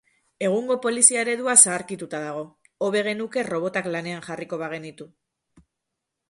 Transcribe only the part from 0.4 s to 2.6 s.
Egungo polizia eredua zaharkitua dago;